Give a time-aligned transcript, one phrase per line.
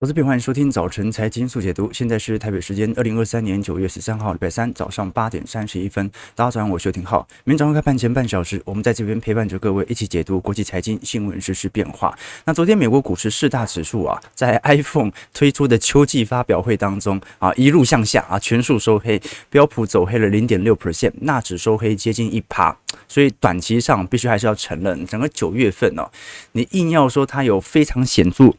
[0.00, 1.92] 投资朋友，欢迎收听早晨财经速解读。
[1.92, 6.08] 现在是台北时间二零二三年九月十三号，礼拜三早上八点三十一分。
[6.36, 7.26] 大家早上好，我是邱廷浩。
[7.42, 12.16] 明天早上开盘前半小时，我们在这边陪伴着各位一起解读国际财经新闻、时事变化。
[12.44, 22.76] 那昨天美国股市四大指数啊，在 iPhone 推出的秋季发表会当中啊，一路向下啊，全数收黑，标普走黑了零点六 percent，纳指收黑接近一趴。
[23.08, 26.08] 所以短期上必须还是要承认，整个九月份呢、
[26.52, 28.54] 你硬要说它有非常显著。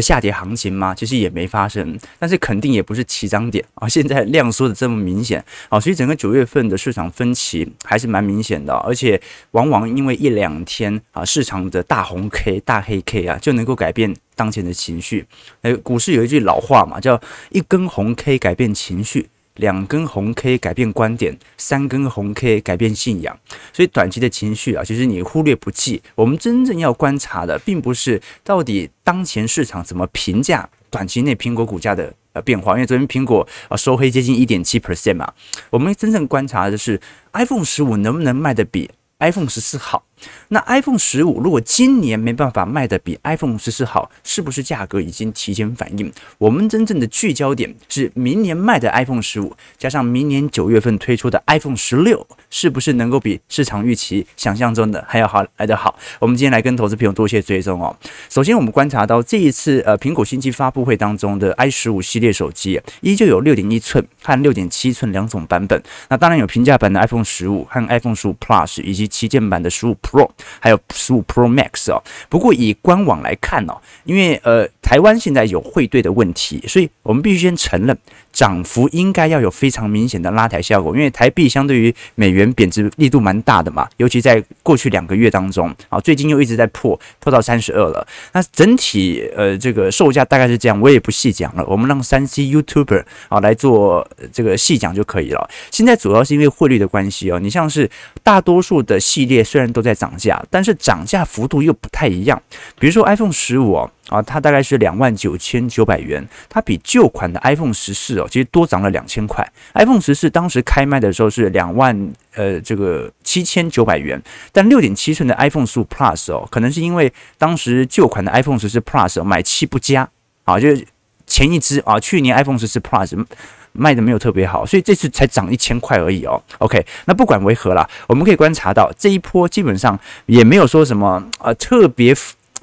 [0.00, 0.94] 下跌行情吗？
[0.94, 3.88] 其实也没发生，但是肯定也不是起涨点啊。
[3.88, 9.20] 现在量缩的这么明显啊，所以整个九月份的市场分歧还是蛮明显的，而且
[9.52, 15.26] 往往因为一两天啊，市场的大红 K、大黑 K 啊，就能够改变当前的情绪。
[15.62, 17.20] 呃，股市有一句老话嘛，叫
[17.50, 19.28] 一根红 K 改变情绪。
[19.58, 23.38] 两根红 K 改变观点，三根红 K 改变信仰。
[23.72, 26.02] 所以短期的情绪啊，其实你忽略不计。
[26.16, 35.32] 我们真正要观察的，并不是到底当前市场怎么评价短期内苹果股价的呃变化，因为昨天苹果啊收黑接近一点七 percent 嘛。
[35.70, 37.00] 我们真正观察的是
[37.32, 40.04] iPhone 十五能不能卖得比 iPhone 十四好。
[40.48, 46.12] 那 iPhone 十五如果今年没办法卖得比 iPhone 十四好，是不是价格已经提前反应？
[46.38, 55.94] 我们真正的聚焦点是明年卖的 iPhone 十五，加上明年九月份推出的 iPhone 十六，是不是能够比市场预期想象中的还要好来得好？
[56.18, 57.94] 我们今天来跟投资朋友多些追踪哦。
[58.28, 65.82] 首先，我们观察到这一次呃苹果新机发布会当中的 i 十五系列手机，依旧有六点一寸和六点七寸两种版本。
[66.08, 70.28] 那当然有平价版的 iPhone 十五和 iPhone 十五 Plus，以及旗舰版的十五 Pro。
[70.60, 77.94] 还有十五 Pro Max 啊，不过以官网来看呢，因为呃台湾现在有汇兑的问题，所以我们必须先承认。
[78.32, 88.06] 涨幅应该要有非常明显的拉抬效果，因为台币相对于美元贬值力度蛮大的嘛，尤其在过去两个月当中啊，最近又一直在破破到三十二了。
[88.32, 95.50] 那整体呃这个售价大概是这样，我也不细讲了，我们让三 C YouTuber 啊来做这个细讲就可以了。
[95.70, 97.90] 现在主要是因为汇率的关系哦，你像是
[98.22, 102.40] 大多数的系列虽然都在涨价，但是涨价幅度又不太一样。
[102.78, 103.90] 比如说 iPhone 十五哦。
[104.08, 109.46] 啊，它大概是两万九千九百元，它比旧款的 iPhone 十四哦，其实多涨了两千块。
[109.74, 114.20] iPhone 十四当时开卖的时候是两万呃这个七千九百元，
[114.50, 120.08] 但六点七寸的 iPhone 十五 Plus 哦，可能是因为当时旧款的 iPhone 十四 Plus 买气不佳
[120.44, 120.86] 啊，就是
[121.26, 123.26] 前一支啊，去年 iPhone 十四 Plus
[123.72, 126.42] 卖的没有特别好，所以这次才涨一千块而已哦。
[126.56, 132.14] OK，那不管为何啦，我们可以观察到这一波基本上也没有说什么呃特别。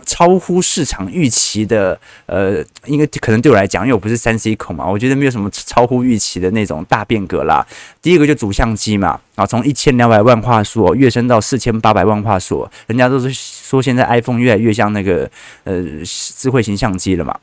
[0.06, 7.66] 超乎市场预期的，呃，应该可能对我来讲，因为我不是三 C 控嘛，我觉得没有什么超乎预期的那种大变革啦。
[8.02, 15.30] 第一个就主相机嘛，啊，从一千两百万画素跃升到四千八百万画素，人家都是说现在 iPhone 越来越像那个
[15.64, 17.38] 呃智慧型相机了嘛。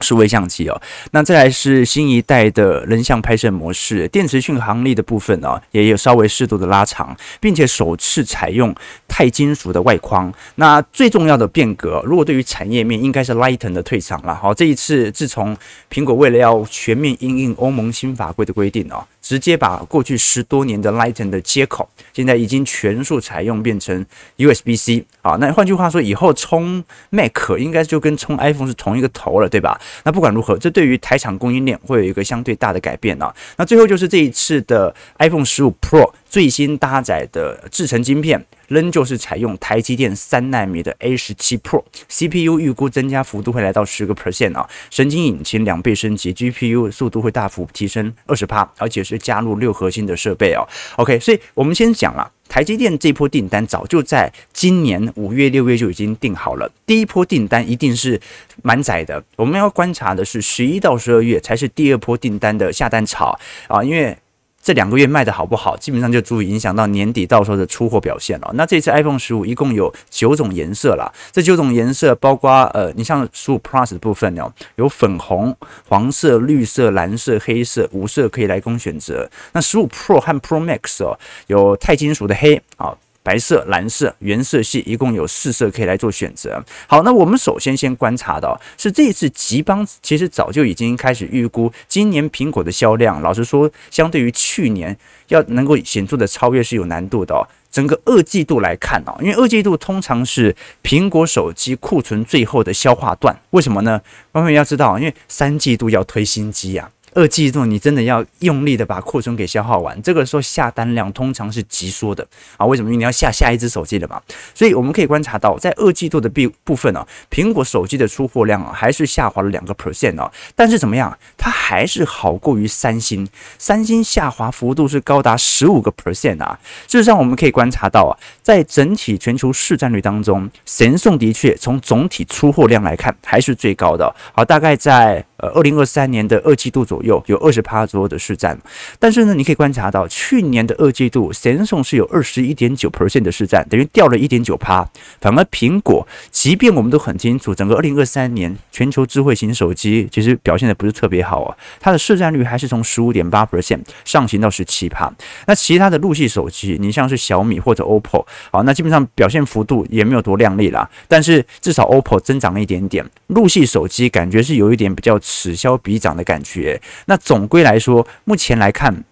[0.00, 0.80] 数位相机哦，
[1.12, 8.74] 那再来是新一代的人像拍摄模式，电池续航力的部分呢，也有稍微适度的拉长，并且首次采用
[9.08, 10.32] 钛金属的外框。
[10.56, 14.34] 那最重要的变革，如果对于产业面，应该是 Lighten 的退场了。
[14.34, 15.56] 好，这一次自从
[15.90, 19.04] 苹果为了要全面应应欧盟新法规的规定哦。
[19.30, 24.04] 直接把过去十多年的 Lighten 的接口，现在已经全数采用变成
[24.38, 25.36] USB-C 啊。
[25.36, 29.80] 那换句话说，以后充 Mac 应该就跟充 iPhone 是同一个头了，对吧？
[30.02, 33.32] 那不管如何，这对于台厂供应链会有一个相对大的改变啊。
[33.56, 38.44] 那最后就是这一次的 iPhone 十五 Pro 最新搭载的制程晶片。
[38.70, 50.62] 仍旧是采用台积电三纳米的 A 十七 Pro，CPU 预估增加幅度会来到十个 percent 啊，神经引擎两倍升级，GPU 速度会大幅提升二十趴，而且是加入六核心的设备哦。
[50.96, 58.20] OK，所以我们先讲了，台积电这波订单早就在今年五月六月就已经订好了，第一波订单一定是
[58.62, 63.36] 满载的，我们要观察的是十一到十二月才是第二波订单的下单潮
[63.66, 64.16] 啊，因为。
[64.62, 68.50] 这两个月卖的好不好，基本上就足以影响到年底到时候的出货表现了。
[68.54, 75.56] 那这次 iPhone 十五一共有九种颜色啦，这九种颜色包括呃，你像十五 Plus 的部分哦，有粉红、
[75.88, 79.28] 黄色、绿色、蓝色、黑色五色可以来供选择。
[79.52, 82.94] 那十五 Pro 和 Pro Max 哦，有钛金属的黑啊。
[83.22, 86.62] 白色、蓝色、原色系一共有四色可以来做选择。
[86.86, 93.20] 好，那我们首先先观察到是这一次吉邦其实早就已经开始预估今年苹果的销量。
[93.20, 94.96] 老实说，相对于去年
[95.28, 97.48] 要能够显著的超越是有难度的。
[97.70, 103.38] 整个二季度来看哦，因为二季度通常是苹果手机库存最后的消化段。
[103.50, 104.00] 为什么呢？
[104.32, 106.90] 朋友们要知道，因为三季度要推新机呀。
[107.14, 112.26] 二季度你真的要用力的把库存给消耗完，这个时候下单量通常是急缩的
[112.56, 112.64] 啊。
[112.66, 112.88] 为什么？
[112.88, 114.20] 因为你要下下一只手机了嘛。
[114.54, 120.30] 所以我们可以观察到，在二季度的部部分呢、啊，苹果手机的出货量啊还是下滑了两个 percent 啊。
[120.54, 121.16] 但是怎么样？
[121.36, 123.28] 它还是好过于三星，
[123.58, 126.58] 三星下滑幅度是高达十五个 percent 啊。
[126.86, 128.12] 事实上，我们可以观察到啊，
[128.42, 134.14] 在整体全球市占率当中，神送的确从总体出货量来看还是最高的。
[134.32, 135.24] 好，大概在。
[135.40, 138.58] 呃，二零二三年的二季度左右有二十趴左右的市占，
[138.98, 144.86] 但是呢，你可以观察到去年的二季度，Samsung 是有二十一点九 percent 的市占，等于掉了一点九趴。
[145.18, 155.10] 反而苹果，即便我们都很清楚，整个二零二三年全球智慧型手机其实表现的不是特别好啊，它的市占率还是从十五点八 percent 上行到十七趴。
[155.46, 160.86] 那其他的陆系手机，你像是小米或者 OPPO，好，那基本上表现幅度也没有多亮丽啦。
[161.08, 165.18] 但是至少 OPPO 增长了一点点，陆系手机感觉是有一点比较。
[165.30, 166.80] 此消彼长的感觉。
[167.06, 169.04] 那总归来说，目前来看，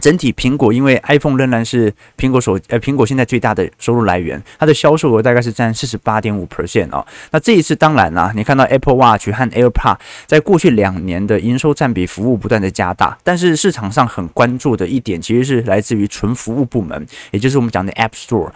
[0.00, 7.04] 整体苹果因为 iPhone 仍然是苹果手呃苹果现在最大的收入来源，它的销售额大概是占四十八点五 percent 哦。
[7.32, 18.50] 那这一次当然啦，你看到 Apple Watch 和 AirPod 在过去两年的营收占比服务不断的加大，但是市场上很关注的一点，其实是来自于纯服务部门，也就是我们讲的 App Store。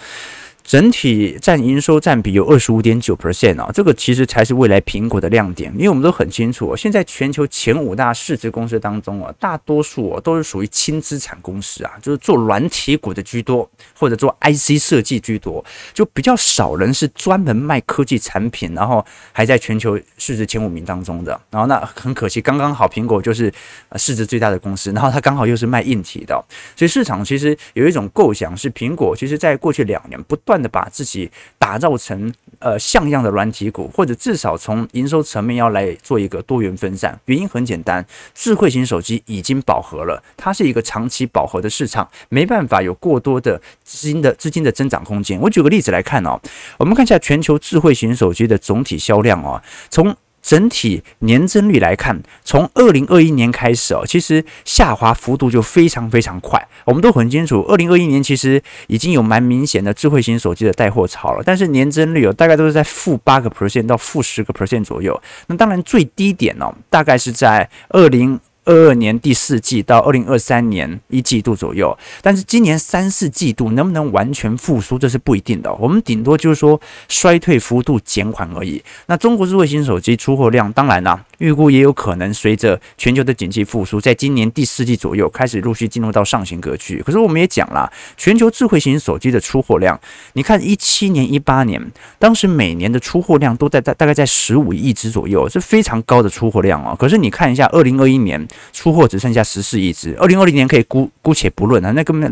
[0.72, 21.38] 整体占营收占比有二十五点九 percent 啊，这个其实才是未来苹果的亮点，因为我们都很清楚，现在全球前五大市值公司当中啊，大多数啊都是属于轻资产公司啊，就是做软体股的居多，或者做 IC 设计居多，就比较少人是专门卖科技产品，然后还在全球市值前五名当中的。
[21.50, 23.52] 然后那很可惜，刚刚好苹果就是
[23.96, 26.42] 市值最大的公司，然后它刚好又是卖硬体的，
[26.74, 30.61] 所以市场其实有一种构想是，苹果其实在过去两年不断。
[30.62, 37.18] 的把自己打造成呃像样的软体股，或者至少从营收层面要来做一个多元分散。
[37.24, 38.04] 原因很简单，
[38.34, 45.40] 智慧型手机已经饱和了，它是一个长期饱和的市场，没办法有过多的资金的资金的增长空间。
[45.40, 46.40] 我举个例子来看哦，
[46.78, 49.60] 我们看一下全球智慧型手机的总体销量哦，
[49.90, 56.68] 从整体年增率来看，从二零二一年开始哦，其实下滑幅度就非常非常快。
[56.84, 65.18] 我们都很清楚，二零二一年其实已经有蛮明显的智慧型手机的带货潮了，但是年增率哦，大概都是在负八个 percent 到负十个 percent 左右。
[65.46, 68.38] 那当然最低点哦，大概是在二零。
[68.64, 75.72] 二二年第四季到二零二三年一季度左右，但是今年三四季度能不能完全复苏，这是不一定的。
[75.74, 78.80] 我们顶多就是说衰退幅度减缓而已。
[79.06, 87.02] 那中国智慧型手机出货量，当然啦，预估也有可能随着全球的景气复苏，在今年第四季左右开始陆续进入到上行格局。
[87.04, 90.00] 可是我们也讲了，全球智慧型手机的出货量，
[90.34, 91.84] 你看一七年、一八年，
[92.20, 96.94] 当时每年的出货量都在大大概在十五亿只左右，是非常高的出货量哦。
[96.96, 98.46] 可是你看一下二零二一年。
[98.72, 102.30] 出货只剩下十四亿只，二零二零年可以姑姑且不论啊，那根本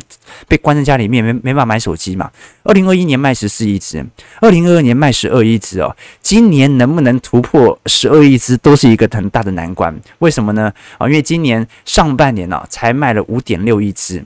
[0.49, 2.31] 被关在家里面没没办法买手机嘛。
[2.62, 4.05] 二零二一年卖十四亿只，
[4.40, 9.94] 二零二二年卖十二亿只哦，今年能不能突破十二亿只都是一个很大的难关。
[10.19, 10.72] 为什么呢？
[10.99, 14.25] 啊，因为今年上半年呢、才卖了五点六亿只。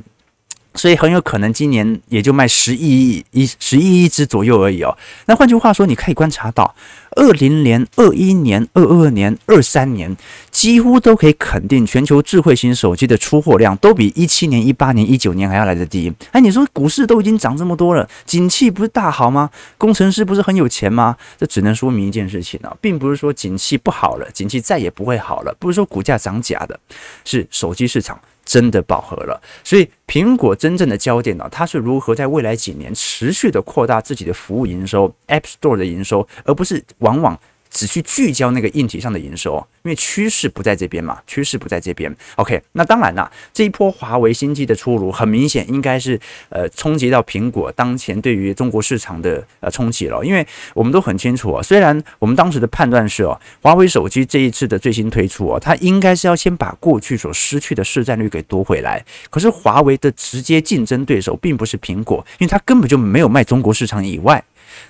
[0.75, 4.97] 所以很有可能今年也就卖十亿一十亿一只左右而已哦。
[5.27, 6.75] 那换句话说，你可以观察到，
[7.13, 10.15] 二零年、二一年、二二年、二三年，
[10.51, 16.13] 几乎都可以肯定，全球智慧型手机的出货量都比一七年、一八年、一九年还要来得低。
[16.33, 19.49] 哎，你说股市都已经涨这么多了，景气不是大好吗？
[19.79, 21.17] 工程师不是很有钱吗？
[21.39, 26.79] 这只能说明一件事情啊，并不是说景气不好了，景气再也不会好了，不是说股价涨假的，
[27.25, 28.21] 是手机市场。
[28.45, 37.39] 真的饱和了，所以苹果真正的焦点呢，它是如何在未来几年持续的扩大自己的服务营收，App Store 的营收，而不是往往。
[37.75, 42.15] 只去聚焦那个硬体上的营收，因为趋势不在这边嘛，趋势不在这边。
[42.37, 46.19] OK，那当然啦，这一波华为新机的出炉，很明显应该是
[46.51, 50.25] 呃冲击到苹果当前对于中国市场的呃冲击了。
[50.25, 59.05] 因为我们都很清楚啊，虽然我们当时的判断是哦，华为手机这一次的最新推出哦，它应该是要先把过去所失去的市占率给夺回来。
[59.29, 64.43] 可是华为的直接竞争对手并不是苹果，因为它根本就没有卖中国市场以外。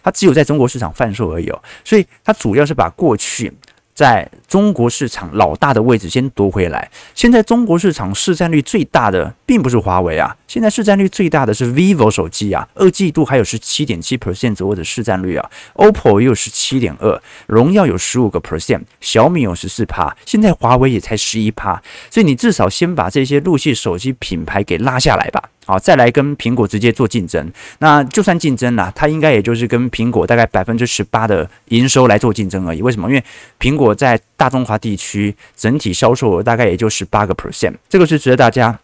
[0.02, 3.52] 它只有在中国市场贩售而已哦，所以它主要是把过去
[3.94, 6.90] 在中国市场老大的位置先夺回来。
[7.14, 25.42] 现在中国市场市占率最大的并不是华为啊，现在市占率最大的是 vivo 手机啊，二季度还有十七点七 percent 左右的市占率啊，OPPO 也有十七点二，荣耀有十五个 percent，小米有十四趴，现在华为也才十一趴，所以你至少先把这些陆系手机品牌给拉下来吧。
[25.66, 27.50] 好，再来跟苹果直接做竞争。
[27.78, 32.80] 那就算竞争了，它应该也就是跟苹果大概百分之十八的营收来做竞争而已。
[32.80, 33.08] 为什么？
[33.08, 33.24] 因为
[33.58, 38.78] 苹果在大中华地区整体销售额大概也就十八个 percent，这个是值得大家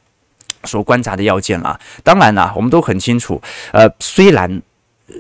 [0.65, 1.79] 所观察的要件了。
[2.03, 3.41] 当然了，我们都很清楚，
[3.73, 4.63] 呃，虽然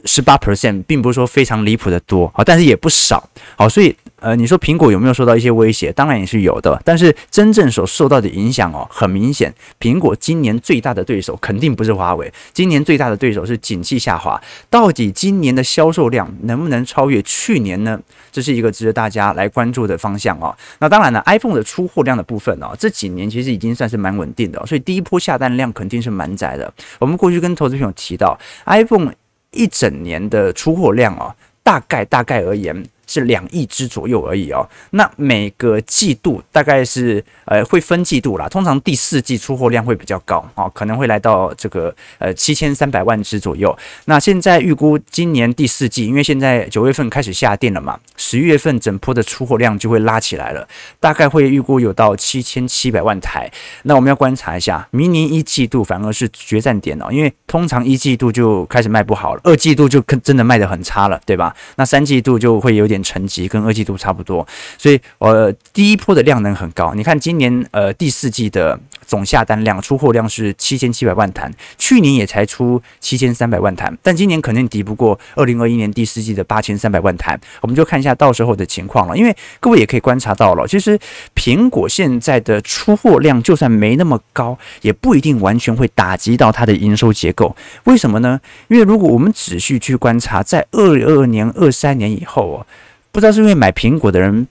[0.04, 3.96] 十八 percent 并不是说非常离谱的多啊，但是也不少，好，所以。
[4.20, 5.90] 呃，你说苹果有没有受到一些威胁？
[5.92, 14.40] 当然也是有的，但是真正所受到的影响哦，很明显，苹果今年最大的对手肯定不是华为，今年最大的对手是景气下滑。
[14.68, 17.98] 到底今年的销售量能不能超越去年呢？
[18.30, 20.54] 这是一个值得大家来关注的方向哦。
[20.78, 26.72] 那当然了，iPhone 的出货量的部分哦，这几年其实已经算是蛮稳定的，所以第一波下单量肯定是蛮窄的。
[26.98, 29.12] 我们过去跟投资朋友提到，iPhone
[29.52, 32.84] 一整年的出货量哦，大概大概而言。
[33.10, 34.64] 是两亿只左右而已哦。
[34.90, 43.76] 那每个季度大概是呃会分季度啦，通常第四季出货量会比较高哦，可能会来到这个呃七千三百万只左右。
[44.04, 50.68] 那现在预估今年第四季，因为现在九月份开始下店了嘛，十月份整波的出货量就会拉起来了，
[51.00, 53.50] 大概会预估有到七千七百万台。
[53.82, 61.52] 那我们要观察一下，明年一季度反而是决战点哦，因为通常一季度就开始卖不好了，二季度就真的卖得很差了，对吧？
[61.74, 62.99] 那三季度就会有点。
[63.02, 64.46] 成绩跟二季度差不多，
[64.78, 66.92] 所以呃第一波的量能很高。
[66.94, 77.38] 你看今年呃第四季的总下单量、出货量是七千七百万台，去年也才出七千三百万台，但今年肯定抵不过二零二一年第四季的八千三百万台。
[77.60, 79.16] 我们就看一下到时候的情况了。
[79.16, 80.98] 因为各位也可以观察到了，其实
[81.34, 87.54] 苹果现在的出货量就算没那么高，也不一定完全会打击到它的营收结构。
[87.84, 88.40] 为什么呢？
[88.68, 92.66] 因为如果我们仔细去观察，在二二年、二三年以后哦。
[93.12, 94.46] 不知道是因为买苹果的人，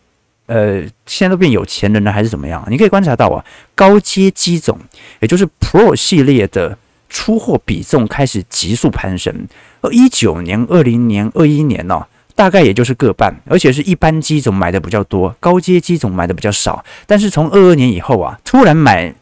[0.47, 2.65] 呃，现在都变有钱人了，还是怎么样？
[2.69, 4.77] 你可以观察到啊，高阶机种，
[5.19, 9.47] 也就是 Pro 系列的出货比重开始急速攀升。
[9.81, 16.83] 而一九年、二零年、二一年呢、哦，大概也就是各半，而且是一般机种买的比较多，高阶机种买的比较少。
[17.07, 19.13] 但是从二二年以后啊，突然买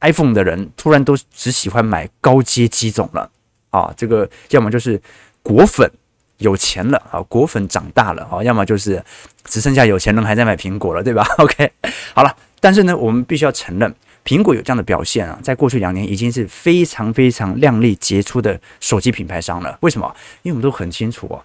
[0.00, 3.30] iPhone 的人，突然都只喜欢买高阶机种了
[3.70, 5.00] 啊，这个要么就是
[5.42, 5.90] 果粉。
[6.44, 9.02] 有钱了啊，果粉长大了啊，要么就是
[9.44, 11.26] 只剩下有钱人还在买苹果了，对吧？
[11.38, 11.72] OK，
[12.14, 13.92] 好了，但是呢，我们必须要承认，
[14.24, 19.78] 苹果有这样的表现啊，在过去两年已经是非常非常亮丽杰出的手机品牌商了。
[19.80, 20.14] 为什么？
[20.42, 21.40] 因为我们都很清楚啊。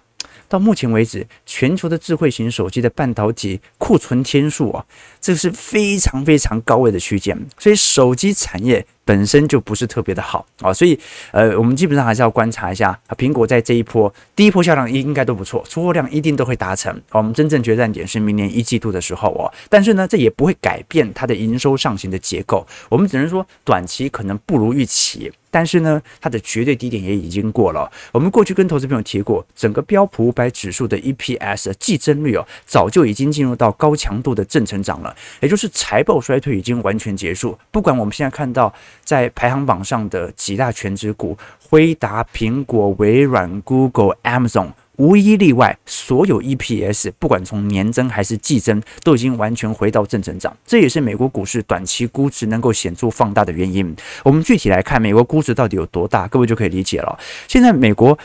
[0.50, 4.84] 到目前为止，全球的智慧型手机的半导体库存天数啊，
[5.20, 10.98] 这是非常非常高位的区间，所以手机产业本身就不是特别的好啊，所以
[11.30, 17.00] 呃，我们基本上还是要观察一下啊，苹果在这一波第一波销量应该都不错，出货量一定都会达成。
[17.12, 25.30] 我们真正决战点是明年一季度的时候哦，但是呢，这也不会改变它的营收上行的结构，我们只能说短期可能不如预期。
[25.50, 27.90] 但是呢，它的绝对低点也已经过了。
[28.12, 37.58] 我们过去跟投资朋友提过，整个标普五百指数的 EPS 计增率哦，早就已经进入到高强度的正成长了，也就是财报衰退已经完全结束。
[37.70, 38.72] 不管我们现在看到
[39.04, 44.68] 在排行榜上的几大全职股，辉达、苹果、微软、Google、Amazon。
[45.00, 50.54] 无一例外，所有 EPS 不管从年增还是季增，都已经完全回到正增长。
[50.66, 53.96] 这也是美国股市短期估值能够显著放大的原因。
[54.22, 57.18] 我们具体来看，美国估值到底有多大，各位就可以理解了。
[57.48, 58.18] 现在美国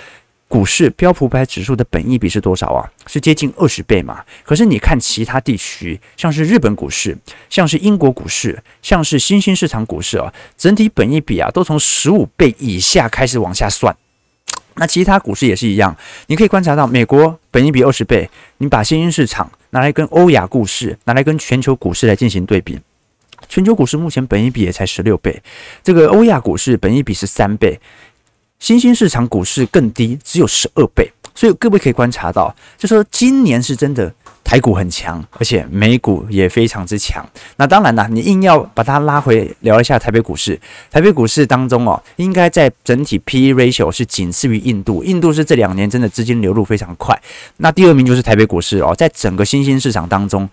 [0.49, 2.83] 股市标普五百指数的本益比是多少啊？
[3.07, 4.21] 是接近二十倍嘛？
[4.43, 7.17] 可是你看其他地区，像是日本股市，
[7.49, 13.95] 像是英国股市，像是新兴市场股市啊，整体本益比啊，都从十五倍以下开始往下算。
[14.75, 15.95] 那其他股市也是一样，
[16.27, 22.79] 你可以观察到，美国本益比二十倍，你把新兴市场拿来跟欧亚股市，拿来跟全球股市来进行对比，
[23.47, 25.41] 全球股市目前本益比也才十六倍，
[25.83, 27.79] 这个欧亚股市本益比是三倍，
[28.59, 34.13] 新兴市场股市更低，只有十二倍，所以各位可以观察到，就说今年是真的。
[34.45, 37.27] 台股很强，而且美股也非常之强。
[37.57, 40.57] 那当然啦，你硬要把它拉回聊一下台北股市。
[40.91, 45.03] 台北股市当中哦，应该在整体 PE ratio 是仅次于印度。
[45.03, 47.19] 印度是这两年真的资金流入非常快。
[47.57, 50.47] 那第二名就是台北股市哦，在整个新兴市场当中，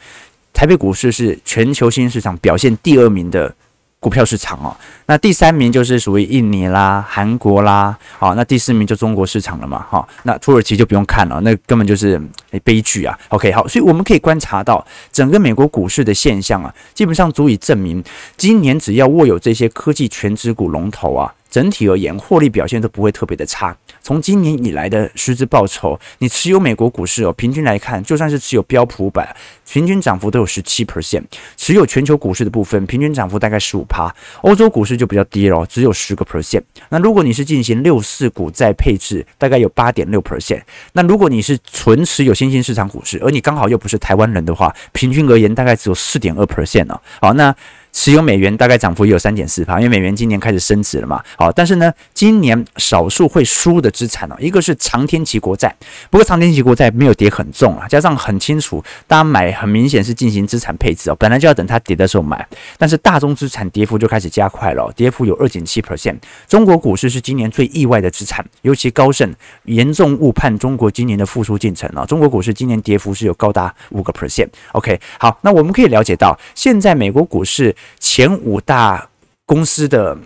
[0.55, 3.55] 台北股市是全球新兴市场表现第二名的。
[4.03, 12.21] 股票市场哦，那第三名就是属于印尼啦、韩国啦，好，那第四名就中国市场了嘛，哈，那土耳其就不用看了，那根本就是
[12.65, 13.17] 悲剧啊。
[13.29, 18.03] OK，好，所以我们可以观察到整个美国股市的现象啊，基本上足以证明，
[18.37, 23.77] 今年只要握有这些科技权值股龙头啊，整体而言获利表现都不会特别的差。
[24.03, 29.37] 从今年以来的实质报酬，你持有美国股市哦，平均来看，就算是持有标普五百，
[29.73, 31.23] 平均涨幅都有十七 percent。
[31.57, 34.15] 持有全球股市的部分，平均涨幅大概十五趴。
[34.43, 36.61] 欧洲股市就比较低了，只有十个 percent。
[36.91, 40.61] 那如果你是进行六四股债配置，大概有八点六 percent。
[40.93, 47.01] 那如果你是纯持有新兴市场股市，而你刚好又不是台湾人的话，平均而言大概只有四点二 percent 呢。
[47.19, 47.55] 好，那。
[47.95, 51.23] 持有美元大概涨幅也有三点四趴，因为美元今年开始升值了嘛。
[51.37, 55.77] 好，但是呢，今年少数会输的资产哦，一个是长天期国债，
[56.09, 62.45] 不过长天期国债没有跌很重啊，加上很清楚，大家买很明显是进行资产配置哦，本来就要等它跌的时候买，
[62.77, 66.17] 但是大宗资产跌幅就开始加快了，跌幅有二点七 percent。
[66.49, 69.33] 中国股市是今年最意外的资产，尤其高盛
[69.67, 74.49] 严重误判中国今年的复苏进程啊，中国股市今年跌幅是有高达五个 percent。
[74.73, 77.73] OK，好，那我们可以了解到，现在美国股市。
[77.99, 79.09] 前五大
[79.47, 80.17] 公司的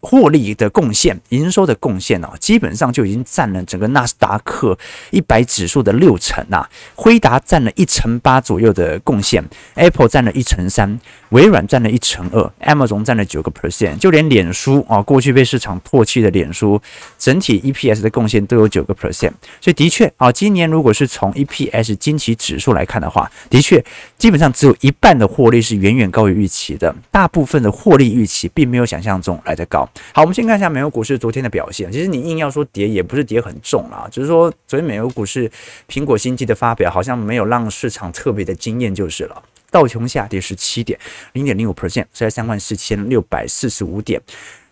[0.00, 4.78] 获利的贡献、营收的贡献哦，基本上就已经占了整个纳斯达克
[5.10, 6.66] 一百指数的六成呐。
[6.94, 10.98] 辉达占了一成八左右的贡献，Apple 占了一成三。
[11.30, 16.80] 微软占了一成二，Amazon 占了九个 percent，就连脸书啊，过去被市场唾弃的脸书，
[17.18, 23.84] 整体 EPS 的贡献都有九个 percent，所以的确啊，今年如果是从 EPS 惊奇指数来看的话，的确
[24.16, 29.88] 基本上只有一半的获利是远远高于预期的，大部分的获利预期并没有想象中来得高。
[30.12, 35.50] 好，我们先看一下美国股市昨天的表现，其实你硬要说跌，也不是跌很重啊，只是说昨天美国股市
[35.88, 39.42] 苹果新机的发表好像没有让市场特别的惊艳就是了。
[39.70, 40.98] 道琼下跌十七点，
[41.32, 44.20] 零点零五 percent，是在三万四千六百四十五点。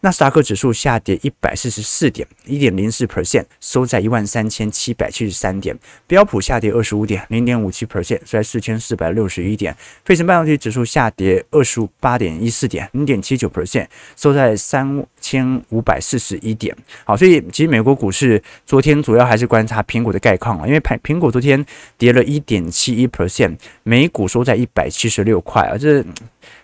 [0.06, 5.76] 纳斯达克指数下跌一百四十四点，一点零四 percent，收在一万三千七百七十三点。
[6.06, 9.76] 标普下跌二十五点，零点五七 percent，收在四千四百六十一点。
[10.04, 16.72] 费城半导体指数下跌二十八点一四点，零点七九 percent，收在三千五百四十一点。
[17.04, 21.66] 好，所以其实美国股市昨天主要还是观察苹果的概况啊，因为苹苹果昨天
[21.98, 26.04] 跌了一点七一 percent，每股收在一百七十六块啊，这。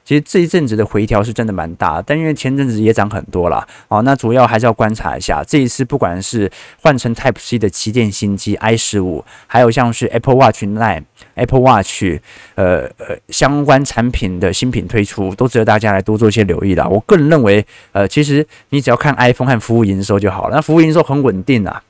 [0.04, 11.04] 其实这一阵子的回调是真的蛮大，但因为前阵子也涨很多了，哦，那主要还是要观察一下这一次，不管是换成 Type C 的旗舰新机 i 十五，还有像是 Apple Watch Nine、
[11.34, 12.18] Apple Watch，
[12.56, 16.88] 呃呃相关产品的新品推出，都值得大家来多做一些留意的。
[16.88, 21.80] 我个人认为，呃，其实你只要看 iPhone 和服务营收就好了，那服务营收很稳定啊，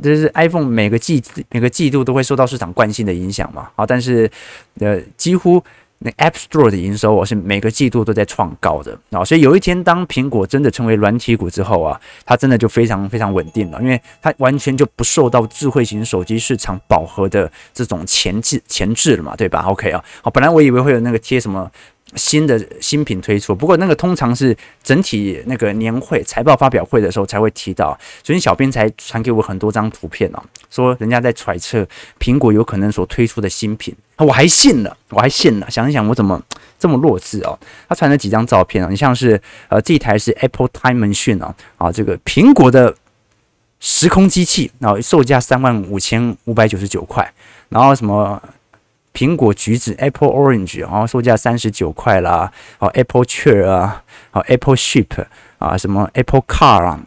[0.00, 4.30] 就是 iPhone 每个季每个季度都会受到市场惯性的影响嘛，好，但是
[4.78, 5.60] 呃几乎。
[6.02, 21.70] 那 App Store 的营收我是每个季度都在创高的啊，所以有一天当苹果真的成为软体股之后啊，它真的就非常非常稳定了，因为它完全就不受到智慧型手机市场饱和的这种前置前置了嘛，对吧？OK 啊，好，本来我以为会有那个贴什么。
[22.16, 31.86] 新的新品推出，不过那个通常是整体那个年会财报发表会的时候才会提到，所以小编才传给我很多张图片哦，说人家在揣测
[32.18, 36.42] 苹果有可能所推出的新品，我还信了，我还信了，想一想我怎么
[36.78, 37.58] 这么弱智哦？
[37.88, 42.94] 他传了几张照片啊，你像是呃这台是 Apple Time Machine 啊，啊这个苹果的
[43.78, 47.32] 时空机器，然后售价三万五千五百九十九块，
[47.68, 48.42] 然后什么？
[49.12, 55.06] 苹果橘子 Apple Orange，然后售价三十九块啦，哦 Apple Chair 啊，哦 Apple Ship
[55.58, 57.00] 啊，什么 Apple Car 啊，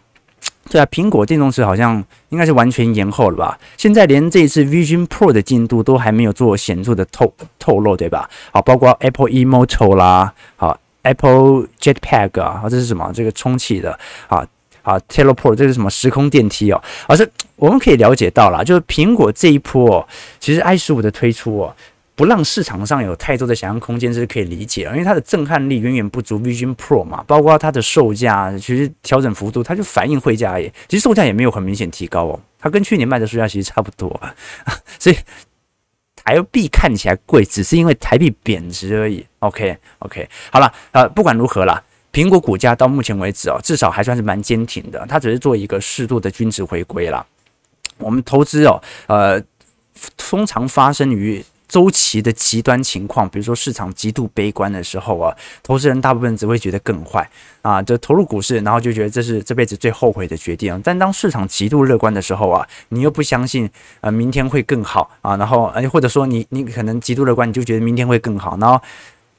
[0.70, 3.58] 对啊，苹果电动车好像应该是完全延后了吧？
[3.78, 8.30] 现在连这一次 Vision Pro 的进度都还没有做显著的透透露，对吧？
[8.52, 13.12] 好，包括 Apple eMoto 啦，好 Apple Jetpack 啊，这是什么？
[13.14, 14.46] 这个充气的啊
[14.82, 16.82] 啊 Teleport，这是什么时空电梯哦？
[17.08, 20.08] 而是我们可以了解到啦，就是苹果这一波，
[20.40, 21.76] 其实 i 十五的推出哦。
[22.16, 34.22] 不让市场上有太多的想象空间，这是可以理解，因为它的震撼力远远不足 Vision Pro 嘛，包括它的售价，其实调整幅度，它就反映汇价而已，其实售价也没有很明显提高哦，它跟去年卖的售价其实差不多，
[35.00, 35.18] 所以
[36.16, 39.26] 台币看起来贵，只是因为台币贬值而已。
[39.40, 47.26] OK OK，好了，呃，不管如何啦，苹果股价到目前为止哦，至少还算是蛮坚挺的，它只是做一个适度的均值回归啦。
[47.98, 49.42] 我们投资哦，呃，
[50.16, 51.44] 通常发生于。
[51.74, 57.28] 周期的极端情况，比如说市场极度悲观的时候啊，投资人大部分只会觉得更坏
[57.64, 60.80] 啊，就投入股市，然后就觉得这是这辈子最后悔的决定。
[60.84, 63.68] 但当市场极度乐观的时候啊，你又不相信
[64.02, 68.80] 呃明天会更好啊，然后呃或者说你你可能极度乐观，你就觉得明天会更好，然后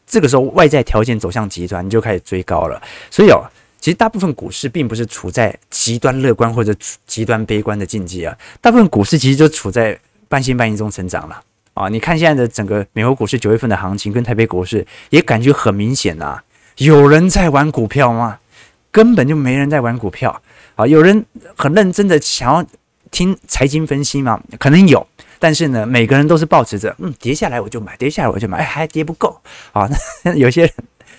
[0.05, 2.83] 这个时候外在条件走向极端，你就开始追高了。
[3.12, 3.47] 所以哦，
[3.79, 6.75] 其实大部分股市并不是处在极端乐观或者
[7.07, 9.97] 极端悲观的境界啊，大部分股市其实就处在
[10.29, 11.40] 半信半疑中成长了。
[11.75, 16.41] 啊，你看现在的整个美国股市九月份的行情跟台北股市也感觉很明显呐，
[16.79, 18.39] 有人在玩股票吗？
[18.91, 20.41] 根本就没人在玩股票
[20.77, 20.87] 啊！
[20.87, 22.65] 有人很认真的想要
[23.11, 24.41] 听财经分析吗？
[24.57, 25.05] 可能有，
[25.41, 29.37] 但是呢，每个人都是抱持着，嗯，跌下来我就买，跌下来我就买，哎，还跌不够
[29.73, 29.91] 啊。
[30.23, 30.73] 那 有些人，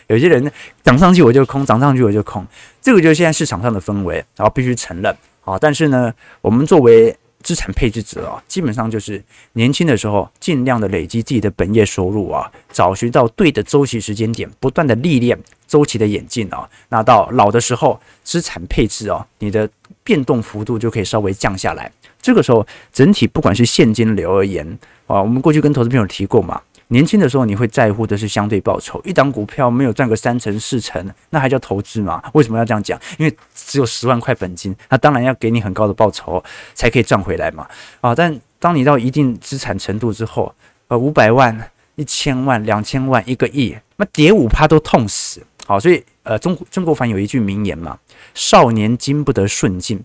[0.08, 0.50] 有些人，
[0.86, 2.48] 涨上去我就空，涨上去我就空，
[2.82, 5.14] 这个就是现在市场上的氛围，然后必须承认
[5.44, 5.58] 啊。
[5.60, 7.14] 但是呢，我们作为
[7.46, 16.68] 资产配置者啊，基本上就是年轻的时候尽量的累积自己的本业收入啊，找寻到对的周期时间点，不断的历练周期的演进啊。
[16.90, 19.70] 那到老的时候，资产配置啊，你的
[20.04, 21.92] 变动幅度就可以稍微降下来。
[22.20, 24.68] 这个时候，整体不管是现金流而言
[25.06, 26.60] 啊，我们过去跟投资朋友提过嘛。
[26.90, 29.02] 年轻的时候，你会在乎的是相对报酬。
[29.04, 32.22] 一档股票没有赚个三成四成，那还叫投资吗？
[32.34, 33.00] 为什么要这样讲？
[33.18, 36.44] 因为只有十万块本金，那当然要给你很高的报酬
[36.76, 37.68] 才可以赚回来嘛。
[38.02, 40.54] 啊，但当你到一定资产程度之后，
[40.88, 45.42] 呃，五百万、一千万、两千万、一个亿，那跌五趴都痛死。
[45.66, 47.98] 好，所以呃，中曾国藩有一句名言嘛：
[48.36, 50.04] 少年经不得顺境，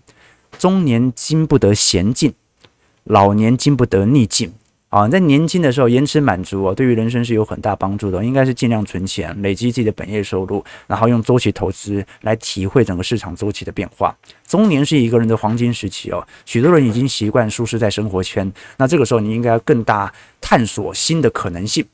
[0.58, 2.32] 中年经不得闲境，
[3.04, 4.54] 老年经不得逆境。
[4.90, 8.24] 啊，在年轻的时候延迟满足哦，对于人生是有很大帮助的。
[8.24, 14.14] 应该是尽量存钱，累积自己的本业收入，然后用周期投资来体会整个市场周期的变化。
[14.48, 21.86] 中年是一个人的黄金时期哦，许多人已经习惯舒适在生活圈，那这个时候你应该要更大探索新的可能性。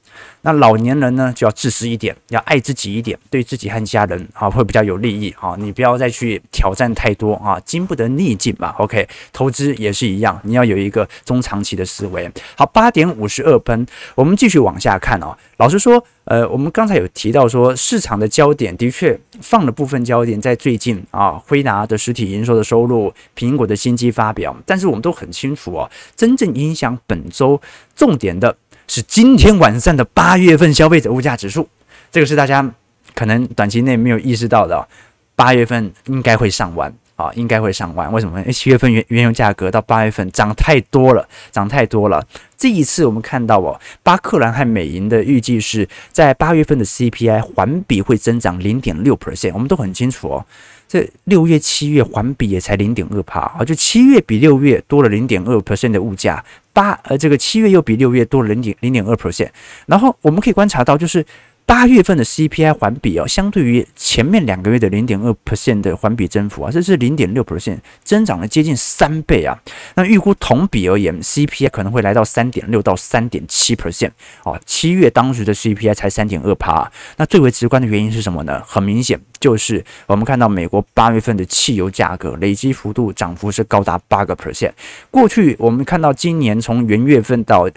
[0.43, 5.55] 那老年人呢，就要自私一点，要爱自己一点，对自己和家人啊会比较有利益啊。
[5.59, 8.75] 你不要再去挑战太多啊，经不得逆境嘛。
[8.79, 12.31] OK，投资也是一样，你要有一个中长期的思维。
[12.57, 15.37] 好，八点五十二分，我们继续往下看哦。
[15.59, 27.61] 老实说，呃，我们刚才有提到说，市场的焦点的确放了部分焦点在最近啊，辉达的实体营收的收入，苹果的新机发表，但是我们都很清楚哦，真正影响本周
[27.95, 28.57] 重点的。
[28.89, 31.69] 是今天晚上的八月份消费者物价指数，
[32.11, 32.73] 这个是大家
[33.15, 34.87] 可能短期内没有意识到的。
[35.35, 38.11] 八月份应该会上万啊，应该会上万。
[38.11, 38.41] 为什么？
[38.41, 42.27] 因为七月份原原油价格到八月份涨太多了，涨太多了。
[42.57, 49.51] 这一次我们看到哦，巴克兰和美银的预计是在八月份的 CPI 环比会增长零点六 percent。
[49.53, 50.47] 我们都很清楚哦。
[50.89, 56.43] 这六月、七月环比也才零点二趴啊，就七月比六月多了零点二 percent 的物价，
[56.77, 59.49] 八呃这个七月又比六月多了零点零点二 percent，
[59.87, 61.25] 然后我们可以观察到就是。
[61.67, 69.59] 八月份的 CPI 环比哦，相对于前面两个月的零点二 percent 的环比增幅啊，这是零点六 percent，增长了接近三倍啊。
[69.97, 74.13] 那预估同比而言，CPI 可能会来到三点六到三点七 percent
[74.45, 74.59] 哦。
[74.65, 76.91] 七月当时的 CPI 才三点二趴。
[77.17, 78.63] 那最为直观的原因是什么呢？
[78.65, 84.71] 很明显就是我们看到美国八月份的汽油价格累积幅度涨幅是高达八个 percent。
[85.11, 87.69] 过去我们看到今年从元月份到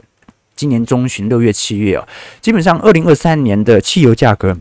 [0.59, 2.05] 今年中旬六月、七月啊，
[2.41, 4.57] 基本上二零二三年的汽油价格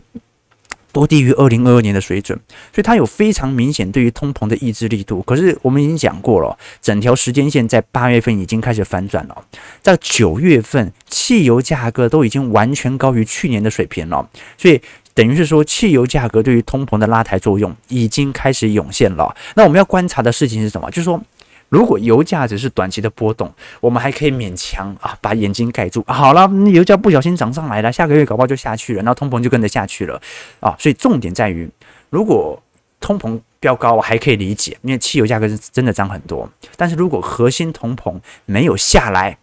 [0.93, 2.39] 都低于二零二二年的水准，
[2.73, 5.21] 所以它有非常明显对于通膨的抑制力度。
[5.23, 9.43] 可是我们已经讲过了，整条时间线在八月份已经开始反转了，
[9.81, 14.25] 在九月份汽油价格都已经完全高于去年的水平了，
[14.57, 14.81] 所以
[15.13, 19.35] 等于是说汽油价格对于通膨的拉抬作用已经开始涌现了。
[19.55, 20.89] 那我们要观察的事情是什么？
[20.91, 21.21] 就是说。
[21.69, 26.03] 如果油价只是短期的波动，我们还可以勉强啊把眼睛盖住。
[26.07, 30.19] 好了，那油价不小心涨上来了，下个月搞不好就下去了，那通膨就跟着下去了
[30.59, 30.75] 啊。
[30.77, 31.69] 所以重点在于，
[32.09, 32.61] 如果
[32.99, 36.49] 通膨飙高，我还可以理解，因为汽油价格是真的涨很多。
[36.75, 39.37] 但是如果核心通膨没有下来，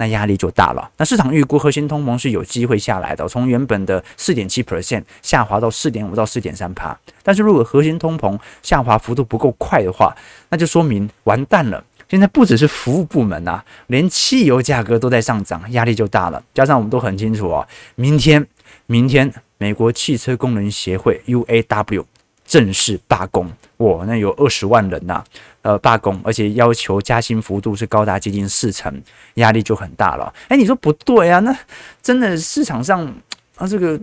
[0.00, 0.90] 那压力就大了。
[0.96, 6.98] 那市场预估核心通膨是有机会下来的，从原本的四点七 percent 下滑到四点五到四点三趴。
[7.22, 10.16] 但是如果核心通膨下滑幅度不够快的话，
[10.48, 11.84] 那就说明完蛋了。
[12.08, 16.42] 现在不只是服务部门、啊，连汽油价格都在上涨，压力就大了。
[16.54, 18.44] 加上我们都很清楚哦，明天，
[18.86, 22.04] 明天美国汽车工人协会 UAW
[22.50, 25.22] 正式罢工，哇，那有二十万人呐、
[25.62, 28.92] 呃，罢工，而且要求加薪幅度是高达接近四成，
[29.34, 30.34] 压力就很大了。
[30.48, 31.38] 哎，你说不对啊？
[31.38, 31.56] 那
[32.02, 33.06] 真的市场上
[33.54, 33.96] 啊，这个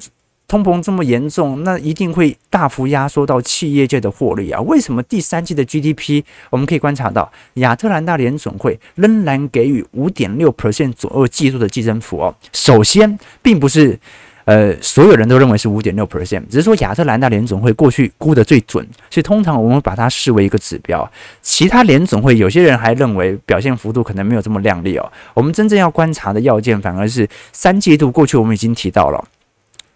[0.47, 4.61] 通膨这么严重，那一定会大幅压缩到企业界的获利啊。
[4.61, 12.33] 为什么第三季的 GDP 我们可以观察到，亚特兰大联准会仍然给予五点六 percent 左右季度的季增幅哦？
[12.53, 13.99] 首先，并不是。
[14.47, 21.05] 呃，所有人都认为是五点六 percent，只是说亚特兰大联总会过去估得最准，所以通常我们把它视为一个指标。
[21.41, 25.11] 其他联总会有些人还认为表现幅度可能没有这么亮丽哦。
[25.33, 29.21] 我们真正要观察的要件反而是三季度过去，我们已经提到了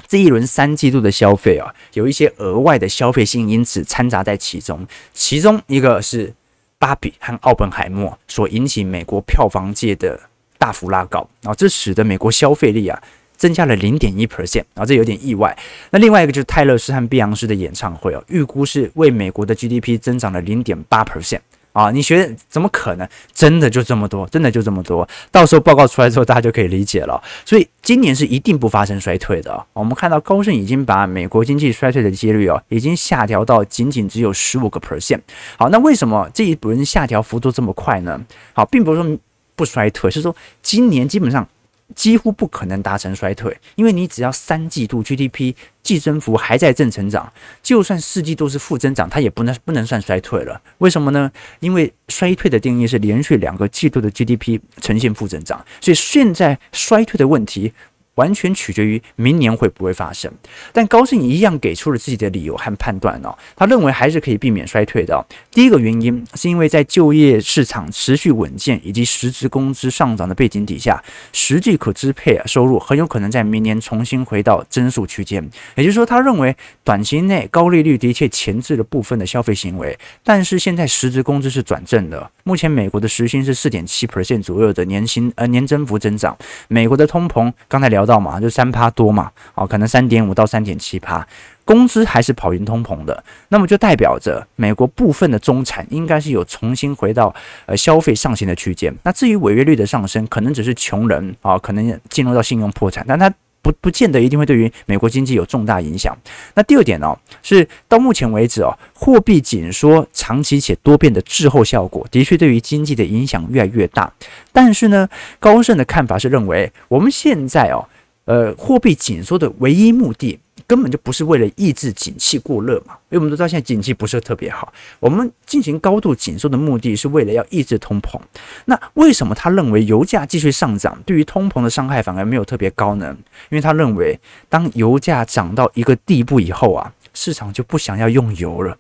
[0.06, 6.34] 这一轮三季度的消费啊，有一些额外的消费性因子掺杂在其中，其中一个是
[6.78, 10.20] 芭比和奥本海默所引起美国票房界的
[10.58, 13.02] 大幅拉高，然后这使得美国消费力啊。
[13.42, 15.58] 增加了零点一 percent，啊这有点意外。
[15.90, 21.40] 那另外一个就是泰勒斯和碧昂斯的演唱会哦，预估是为美国的 GDP 增长了零点八 percent。
[21.74, 23.08] 啊，你觉得怎么可能？
[23.34, 25.08] 真的就这么多，真的就这么多。
[25.32, 27.20] 到时候报告出来之后，大家就可以理解了。
[27.46, 29.66] 所以今年是一定不发生衰退的。
[29.74, 35.22] 我们看到高盛已经把美国经济衰退的几率哦，已经下调到仅仅只有十五个 percent。
[35.58, 38.22] 好，那为什么这一轮下调幅度这么快呢？
[38.54, 39.18] 好，并不是说
[39.56, 41.48] 不衰退，是说今年基本上。
[41.96, 50.62] 几乎不可能达成衰退，因为你只要三季度 GDP 季增幅还在正成长，就算四季度是负增长，它也不能不能算衰退了。
[50.80, 51.32] 为什么呢？
[51.60, 57.74] 因为衰退的定义是连续两个季度的 GDP 呈现负增长，所以现在衰退的问题。
[58.16, 60.32] 完全取决于明年会不会发生，
[60.74, 65.26] 但高盛一样给出了自己的理由和判断哦，他认为还是可以避免衰退的。
[65.50, 75.50] 第一个原因是因为在就业市场持续稳健以及实质工资上涨的背景底下，实际可支配收入很有可能在明年重新回到增速区间。
[75.76, 82.30] 也就是说，他认为短期内高利率的确钳制了部分的消费行为，但是现在实质工资是转正的。
[82.44, 88.02] 目前美国的时薪是四点七 percent 左右的年薪呃年增幅增长，美国的通膨刚才聊。
[88.02, 88.40] 到道吗？
[88.40, 91.26] 就三趴多嘛，哦，可能三点五到三点七趴，
[91.64, 97.34] 工资还是跑赢通膨的，那么就代表着美国部分的中产应该是有重新回到
[97.66, 98.94] 呃消费上行的区间。
[99.04, 106.18] 那至于违约率的上升，可能只是穷人啊，可能进入到信用破产，但他不不见得一定会对于美国经济有重大影响。
[106.56, 114.12] 那第二点哦，是到目前为止哦，货币紧缩长期且多变的滞后效果，的确对于经济的影响越来越大。
[114.52, 115.08] 但是呢，
[115.40, 117.88] 高盛的看法是认为我们现在哦。
[118.26, 124.72] 呃，货币紧缩的唯一目的根本就不是为了抑制景气过热嘛，因为我们都知道现在景气不是特别好。
[125.00, 128.20] 我们进行高度紧缩的目的是为了要抑制通膨。
[128.66, 133.18] 那为什么他认为油价继续上涨对于通膨的伤害反而没有特别高呢？
[133.50, 138.78] 因为他认为当油价涨到一个地步以后啊，市场就不想要用油了。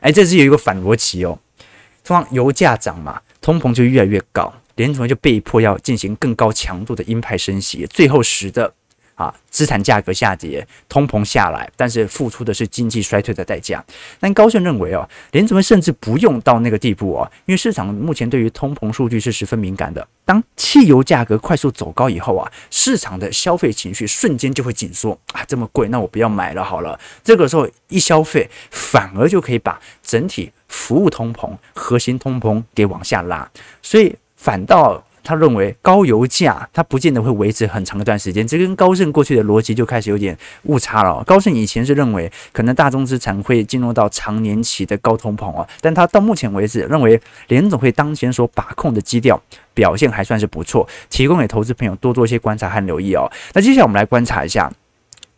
[0.00, 1.38] 哎，这是有一个反逻辑哦。
[2.04, 4.52] 通常油价涨嘛，通膨就越来越高。
[4.76, 8.72] 联储会就被迫要进行更高强度的鹰派升息，最后使得
[9.14, 13.84] 啊资产价格下跌，通膨下来，但是付出的是经济衰退的代价。
[14.18, 20.06] 但高盛认为哦，联储会甚至不用到那个地步哦，因为市场目前对于通膨数据是十分敏感的。
[20.24, 26.98] 当汽油价格快速走高以后啊，市场的消费情绪瞬间就会紧缩啊，这么贵，那我不要买了好了。
[27.22, 33.50] 这个时候一消费，反而就可以把整体服务通膨、核心通膨给往下拉，
[33.82, 34.16] 所以。
[34.42, 41.22] 反倒他认为高油价它不见得会维持很长一段时间，这跟高盛过去的逻辑就开始有点误差了。
[41.22, 49.40] 高盛以前是认为可能大宗资产会进入到长年期的高通膨哦，但他到目前为止认为联总会当前所把控的基调
[49.72, 53.30] 表现还算是不错，提供给投资朋友多做一些观察和留意哦。
[53.52, 54.72] 那接下来我们来观察一下。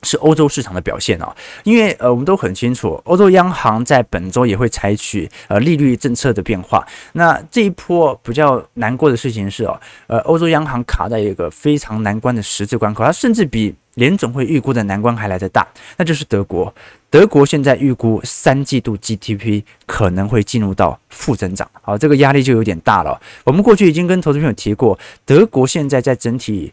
[0.04, 6.86] 是欧洲市场的表现啊，因为呃，我们都很清楚，欧洲央行在本周也会采取呃利率政策的变化。
[7.12, 16.72] 那这一波比较难过的事情是哦，呃，欧洲央行卡在一个非常难关的十字关口，它甚至比联总会预估的难关还来得大，那就是德国。
[17.08, 23.20] 德国现在预估三季度 GDP 可能会进入到负增长，好，这个压力就有点大了。
[23.44, 26.72] 我们过去已经跟投资朋友提过，德国现在在整体。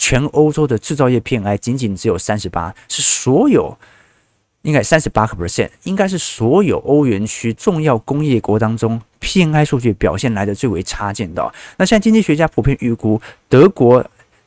[0.00, 3.76] 全欧洲的制造业 PMI 仅仅只有三十八，是所有
[4.62, 11.52] 应该三十八个 percent，应该是所有欧元区重要工业国当中 PMI 数据表现来的最为差劲的。
[11.76, 14.02] 那现在经济学家普遍预估，德国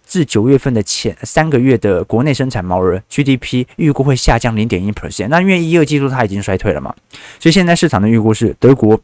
[0.08, 5.28] 至九月份的前三个月的国内生产毛额 GDP 预估会下降零点一 percent。
[5.28, 6.96] 那因为一二季度它已经衰退了嘛，
[7.40, 9.00] 所以现在市场的预估是德国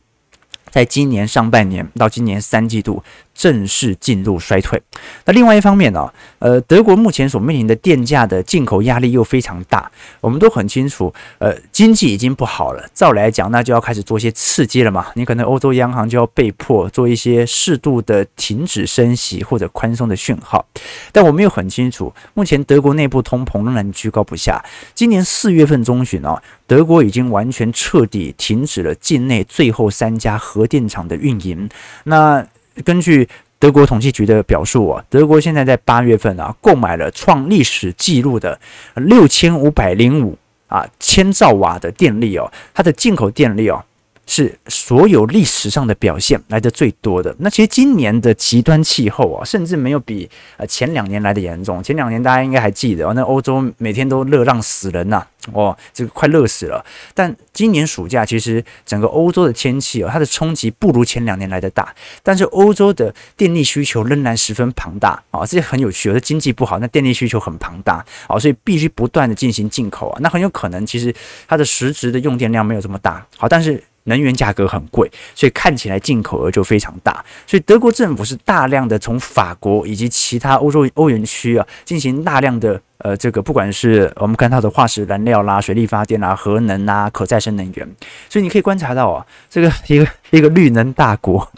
[0.72, 3.04] 在今年上半年到今年三季度。
[3.40, 4.82] 正式进入衰退。
[5.24, 9.90] 那另外一方面呢，呃，德国目前所面临的电价的进口压力又非常大。
[10.20, 15.08] 我们都很清楚，呃，经济已经不好了，照来讲，那就要开始做一些刺激了嘛。
[15.14, 20.66] 你可能欧洲央行就要被迫做一些适度的停止升息或者宽松的讯号。
[21.14, 24.62] 但我们又很清楚，目前德国内部通膨仍然居高不下。
[24.94, 31.70] 今年四月份中旬啊，德国已经完全彻底停止了境内最后三家核电厂的运营。
[32.04, 32.46] 那
[32.84, 33.28] 根据
[33.58, 38.60] 德国统计局的表述啊，德国现在在八月份啊，购买了创历史纪录的
[38.96, 43.84] 六千五百零五啊千兆瓦的电力哦，它的进口电力哦。
[44.32, 47.36] 是所有历史上的表现来的最多的。
[47.40, 51.82] 那其实今年的极端气候啊，甚至没有比呃前两年来的严重。
[51.82, 56.86] 前两年大家应该还记得哦，那欧洲每天都热浪死人呐，哦，这个快热死了。
[57.16, 61.92] 但今年暑假其实整个欧洲的天气哦，它的冲击不如前两年来的大。
[62.22, 66.08] 但是欧洲的电力需求仍然十分庞大啊，这些很有趣。
[66.10, 70.20] 有的经济不好，那电力需求很庞大啊，所以必须不断的进行进口啊。
[70.22, 71.12] 那很有可能其实
[71.48, 73.26] 它的实质的用电量没有这么大。
[73.36, 73.84] 好，但是。
[74.10, 77.24] 能源价格很贵，所以看起来进口额就非常大。
[77.48, 87.90] 所以德国政府是大量的从法国以及其他欧洲欧元区啊进行大量的呃这个不管是我们看到的化石燃料啦、水力发电啦、核能啊、可再生能源。
[88.28, 91.50] 所以你可以观察到啊，这个一个 一个绿能大国。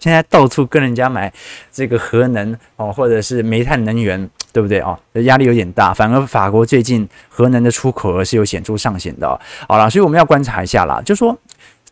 [0.00, 1.32] 现在到处跟人家买
[1.72, 4.96] 这个核能哦，或者是煤炭能源，对不对哦？
[5.14, 5.92] 压力有点大。
[5.92, 9.28] 反而法国最近核能的出口额是有显著上行的。
[9.68, 11.36] 好了，所以我们要观察一下啦，就说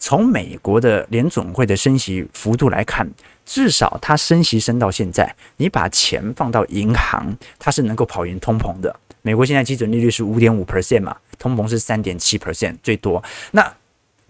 [0.07, 3.11] 从美国的联总会的升息幅度来看，
[3.47, 8.95] 至少它升息升到现在，你把钱放到银行，它是能够跑赢通膨的。
[9.23, 13.25] 美国现在基准利率是五点五 percent 嘛，通膨是三点七 percent 最多。
[13.53, 13.75] 那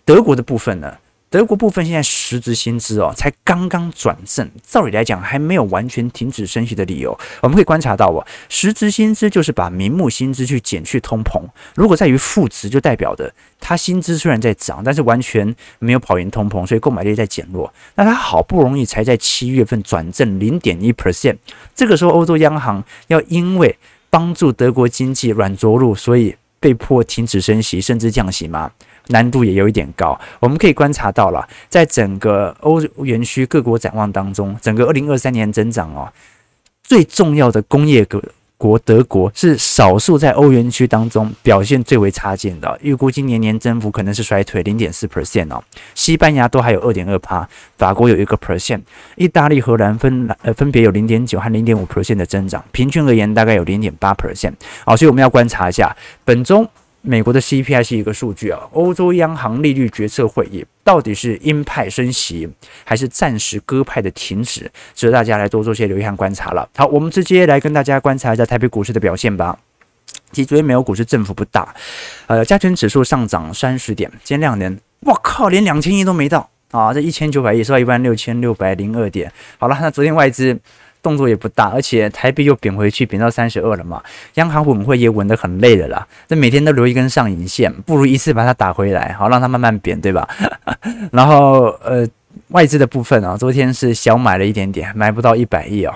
[0.04, 0.96] 德国的部分呢？
[1.34, 7.18] 德国部分现在实质薪资哦，才刚刚转正，照理来讲还没有完全停止升息的理由。
[7.40, 11.42] 我们可以观察到哦，实质薪资就是把名目薪资去减去通膨，
[11.74, 17.74] 如果在于负值，就代表的他薪资虽然在涨，但是完全没有跑赢通膨，所以购买力在减弱。
[17.96, 21.36] 那他好不容易才在七月份转正零点一 percent，
[21.74, 23.76] 这个时候欧洲央行要因为
[24.08, 28.70] 帮助德国经济软着陆，所以被迫停止升息，甚至降息吗？
[29.08, 36.10] 难度也有一点高，我们可以观察到了，在整个欧元区各国展望当中，整个二零二三年增长哦，
[36.82, 38.22] 最重要的工业国
[38.56, 45.62] 国德国是少数在欧元区当中表现最为差劲的，预估今年年增幅可能是衰退零点四 percent 哦，
[45.94, 48.80] 西班牙都还有二点二趴，法国有一个 percent，
[49.16, 54.54] 意大利、荷兰分呃分别有零点九和零点五 percent 的增长，平均而言大概有零点八 percent，
[54.86, 56.66] 好，所以我们要观察一下本周。
[57.06, 62.48] 美国的 CPI 是一个数据啊，欧洲央行利率决策会议到底是鹰派升息，
[62.82, 66.66] 还是暂时鸽派的停止，值得大家来多做些留意和观察了。
[66.74, 69.58] 好，我们直接来跟大家观察一下台北股市的表现吧。
[70.32, 71.74] 其实昨天美国股市振幅不大，
[72.26, 79.30] 呃，加权指数上涨三十点，今天量能，我靠，连两千亿都没到啊，这一千九百亿是到一万六千六百零二点。
[79.58, 80.58] 好了，那昨天外资。
[81.04, 84.02] 动作也不大，而且台币又贬回去，贬到三十二了嘛。
[84.36, 90.26] 央行稳会也稳得很累的啦，这每天都留一根上影线，不如一次把它打回来，好让它慢慢贬，对吧？
[91.12, 92.08] 然后呃，
[92.48, 95.94] 外资的部分啊，昨天是小买了一点点，买不到一百亿哦。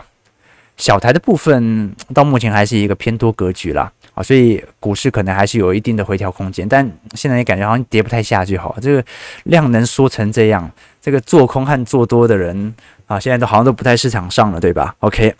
[0.76, 9.02] 小台的部分到目前还是一个偏多格局啦，啊，所以股市可能还是有一定的回调空间，但现在也感觉好像跌不太下去，好，这个
[9.44, 12.74] 量能缩成这样，这个做空和做多的人。
[13.08, 15.34] 啊，现在都好像都不在市场上了，对吧？OK，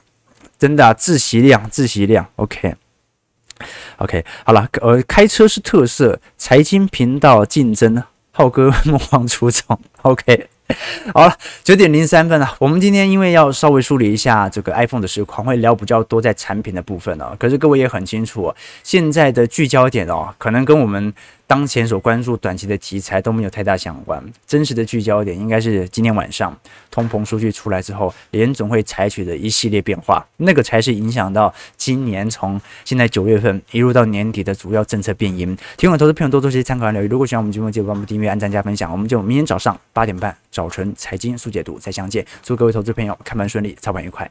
[0.58, 8.02] 真的啊，自习量，自习量，OK，OK，、好了，呃，开车是特色，财经频道竞争，
[8.32, 10.48] 浩哥 莫忘初衷，OK。
[11.14, 12.54] 好了，九点零三分了。
[12.58, 17.34] 我们今天因为要稍微梳理一下这个 iPhone 的实况，会聊比较多在产品的部分哦。
[17.38, 21.10] 可是各位也很清楚，现在的聚焦点哦，可能跟我们
[21.48, 24.22] 当前所关注短期的题材都没有太大相关。
[24.46, 26.56] 真实的聚焦点应该是今天晚上
[26.90, 35.56] 通膨数据出来之后，联总会采取的一系列变化，那个才是影响到今年从现在九月份一路到年底的主要政策变因。
[35.78, 37.06] 听完投资朋友多多些参考和留意。
[37.06, 38.92] 如果喜欢我们节目，记得帮我们订阅、按赞、加分享。
[38.92, 40.36] 我们就明天早上八点半。
[40.52, 44.30] 早晨财经速解读再相见，祝各位投资朋友开盘顺利，操盘愉快。